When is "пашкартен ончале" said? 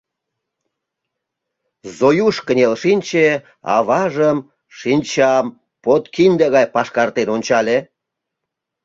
6.75-7.77